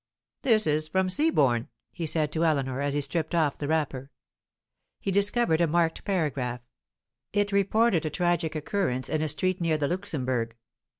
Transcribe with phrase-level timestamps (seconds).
[0.41, 4.09] "This is from Seaborne," he said to Eleanor, as he stripped off the wrapper.
[4.99, 6.61] He discovered a marked paragraph.
[7.33, 10.55] It reported a tragic occurrence in a street near the Luxembourg.